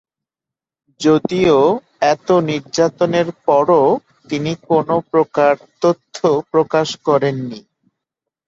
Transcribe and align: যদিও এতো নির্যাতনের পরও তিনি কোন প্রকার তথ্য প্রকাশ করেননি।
যদিও 0.99 1.57
এতো 2.05 2.35
নির্যাতনের 2.49 3.27
পরও 3.45 3.83
তিনি 4.29 4.51
কোন 4.67 4.87
প্রকার 5.11 5.53
তথ্য 5.81 6.17
প্রকাশ 6.51 6.87
করেননি। 7.07 7.59